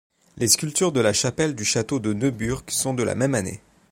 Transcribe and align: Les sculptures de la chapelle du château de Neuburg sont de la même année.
Les 0.37 0.47
sculptures 0.47 0.91
de 0.91 0.99
la 0.99 1.13
chapelle 1.13 1.53
du 1.53 1.63
château 1.63 1.99
de 1.99 2.11
Neuburg 2.11 2.63
sont 2.69 2.95
de 2.95 3.03
la 3.03 3.13
même 3.13 3.35
année. 3.35 3.61